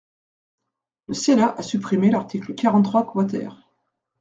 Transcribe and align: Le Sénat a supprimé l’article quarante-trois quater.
Le 1.09 1.13
Sénat 1.13 1.53
a 1.55 1.61
supprimé 1.61 2.09
l’article 2.09 2.55
quarante-trois 2.55 3.05
quater. 3.05 3.49